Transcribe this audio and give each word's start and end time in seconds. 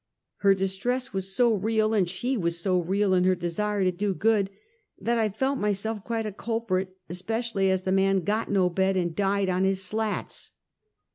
Her 0.37 0.55
distress 0.55 1.13
was 1.13 1.35
so 1.35 1.53
real, 1.53 1.93
and 1.93 2.09
she 2.09 2.35
was 2.35 2.59
so 2.59 2.79
real 2.81 3.13
in 3.13 3.23
her 3.25 3.35
desire 3.35 3.83
to 3.83 3.91
do 3.91 4.15
good, 4.15 4.49
that 4.99 5.19
I 5.19 5.29
felt 5.29 5.59
mj^self 5.59 6.03
quite 6.03 6.25
a 6.25 6.31
culprit, 6.31 6.97
especially 7.07 7.69
as 7.69 7.83
the 7.83 7.91
man 7.91 8.21
got 8.23 8.49
no 8.49 8.67
bed, 8.67 8.97
and 8.97 9.15
died 9.15 9.47
on 9.47 9.63
his 9.63 9.83
slats. 9.83 10.53